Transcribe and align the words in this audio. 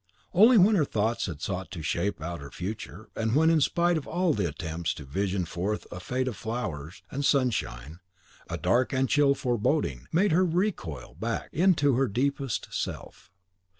Only 0.33 0.57
when 0.57 0.73
her 0.77 0.83
thoughts 0.83 1.27
had 1.27 1.41
sought 1.43 1.69
to 1.69 1.83
shape 1.83 2.21
out 2.23 2.39
her 2.41 2.49
future, 2.49 3.11
and 3.15 3.35
when, 3.35 3.51
in 3.51 3.61
spite 3.61 3.97
of 3.99 4.07
all 4.07 4.33
the 4.33 4.47
attempts 4.47 4.95
to 4.95 5.05
vision 5.05 5.45
forth 5.45 5.85
a 5.91 5.99
fate 5.99 6.27
of 6.27 6.35
flowers 6.35 7.03
and 7.11 7.23
sunshine, 7.23 7.99
a 8.49 8.57
dark 8.57 8.93
and 8.93 9.07
chill 9.07 9.35
foreboding 9.35 10.07
made 10.11 10.31
her 10.31 10.43
recoil 10.43 11.13
back 11.19 11.53
into 11.53 11.93
her 11.97 12.07
deepest 12.07 12.69
self. 12.71 13.31